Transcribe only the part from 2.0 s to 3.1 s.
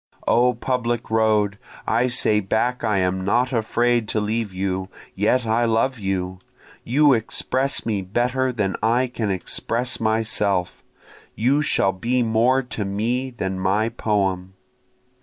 say back I